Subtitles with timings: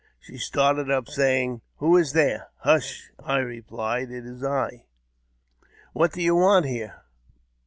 [0.19, 3.11] She started up, saying," Who is here?" "Hush!
[3.23, 4.85] "I replied; "it is I.""
[5.93, 7.03] What do you want here